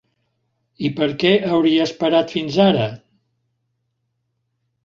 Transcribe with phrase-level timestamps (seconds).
[0.87, 2.89] I per què hauria esperat fins ara?